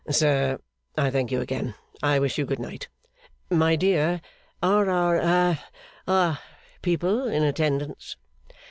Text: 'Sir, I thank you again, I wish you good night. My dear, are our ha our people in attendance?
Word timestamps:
'Sir, 0.09 0.57
I 0.97 1.11
thank 1.11 1.31
you 1.31 1.41
again, 1.41 1.75
I 2.01 2.17
wish 2.17 2.39
you 2.39 2.45
good 2.47 2.57
night. 2.57 2.87
My 3.51 3.75
dear, 3.75 4.19
are 4.63 4.89
our 4.89 5.19
ha 5.21 5.63
our 6.07 6.39
people 6.81 7.27
in 7.27 7.43
attendance? 7.43 8.15